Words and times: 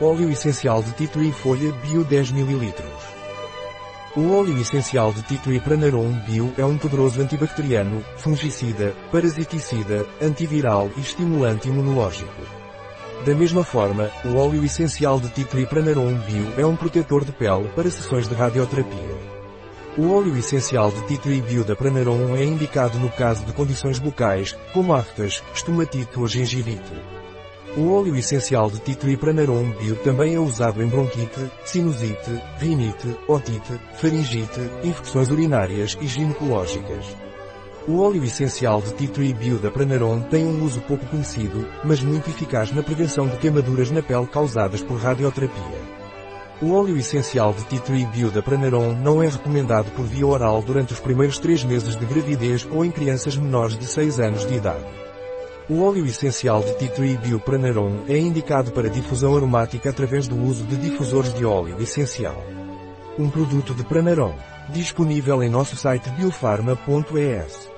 Óleo 0.00 0.28
essencial 0.28 0.82
de 0.82 0.90
tea 0.94 1.06
tree 1.06 1.30
folha 1.30 1.70
bio 1.70 2.02
10 2.02 2.32
ml. 2.32 2.74
O 4.16 4.32
óleo 4.32 4.58
essencial 4.58 5.12
de 5.12 5.22
tea 5.22 5.38
tree 5.38 5.60
Pranarum 5.60 6.12
Bio 6.26 6.52
é 6.58 6.64
um 6.64 6.76
poderoso 6.76 7.22
antibacteriano, 7.22 8.04
fungicida, 8.16 8.92
parasiticida, 9.12 10.04
antiviral 10.20 10.90
e 10.96 11.00
estimulante 11.00 11.68
imunológico. 11.68 12.42
Da 13.24 13.36
mesma 13.36 13.62
forma, 13.62 14.10
o 14.24 14.34
óleo 14.34 14.64
essencial 14.64 15.20
de 15.20 15.28
tea 15.28 15.44
tree 15.44 15.66
Pranarum 15.66 16.18
Bio 16.22 16.52
é 16.58 16.66
um 16.66 16.74
protetor 16.74 17.24
de 17.24 17.30
pele 17.30 17.68
para 17.76 17.88
sessões 17.88 18.26
de 18.26 18.34
radioterapia. 18.34 19.16
O 19.96 20.10
óleo 20.10 20.36
essencial 20.36 20.90
de 20.90 21.02
tea 21.02 21.18
tree 21.18 21.40
bio 21.40 21.62
da 21.62 21.76
Pranarum 21.76 22.34
é 22.34 22.42
indicado 22.42 22.98
no 22.98 23.10
caso 23.10 23.44
de 23.44 23.52
condições 23.52 24.00
bucais, 24.00 24.56
como 24.72 24.92
aftas, 24.92 25.40
estomatite 25.54 26.18
ou 26.18 26.26
gengivite. 26.26 26.92
O 27.76 27.92
óleo 27.92 28.14
essencial 28.14 28.70
de 28.70 28.80
tea 28.80 28.94
tree 28.94 29.16
Pranarum 29.16 29.72
bio 29.72 29.96
também 29.96 30.36
é 30.36 30.38
usado 30.38 30.80
em 30.80 30.86
bronquite, 30.86 31.50
sinusite, 31.64 32.40
rinite, 32.60 33.16
otite, 33.26 33.80
faringite, 33.96 34.60
infecções 34.84 35.28
urinárias 35.28 35.98
e 36.00 36.06
ginecológicas. 36.06 37.04
O 37.88 37.98
óleo 37.98 38.22
essencial 38.22 38.80
de 38.80 38.94
tea 38.94 39.08
tree 39.08 39.34
bio 39.34 39.58
da 39.58 39.72
Pranarum 39.72 40.20
tem 40.20 40.46
um 40.46 40.62
uso 40.62 40.80
pouco 40.82 41.04
conhecido, 41.06 41.66
mas 41.82 42.00
muito 42.00 42.30
eficaz 42.30 42.70
na 42.70 42.80
prevenção 42.80 43.26
de 43.26 43.38
queimaduras 43.38 43.90
na 43.90 44.02
pele 44.02 44.26
causadas 44.28 44.80
por 44.80 45.00
radioterapia. 45.00 45.94
O 46.62 46.74
óleo 46.74 46.96
essencial 46.96 47.52
de 47.52 47.64
tea 47.64 47.80
tree 47.80 48.06
bio 48.06 48.30
da 48.30 48.40
Pranarum 48.40 48.94
não 48.94 49.20
é 49.20 49.26
recomendado 49.26 49.90
por 49.96 50.04
via 50.04 50.28
oral 50.28 50.62
durante 50.62 50.92
os 50.92 51.00
primeiros 51.00 51.40
3 51.40 51.64
meses 51.64 51.96
de 51.96 52.06
gravidez 52.06 52.64
ou 52.70 52.84
em 52.84 52.92
crianças 52.92 53.36
menores 53.36 53.76
de 53.76 53.84
6 53.84 54.20
anos 54.20 54.46
de 54.46 54.54
idade. 54.54 55.03
O 55.66 55.82
óleo 55.82 56.04
essencial 56.04 56.62
de 56.62 56.74
tea 56.74 56.90
tree 56.90 57.16
bio 57.16 57.40
Pranarum 57.40 58.04
é 58.06 58.18
indicado 58.18 58.70
para 58.72 58.90
difusão 58.90 59.34
aromática 59.34 59.88
através 59.88 60.28
do 60.28 60.36
uso 60.36 60.62
de 60.64 60.76
difusores 60.76 61.32
de 61.32 61.42
óleo 61.46 61.80
essencial. 61.80 62.36
Um 63.18 63.30
produto 63.30 63.74
de 63.74 63.82
Pranarum, 63.82 64.34
disponível 64.68 65.42
em 65.42 65.48
nosso 65.48 65.74
site 65.74 66.10
biofarma.es. 66.10 67.73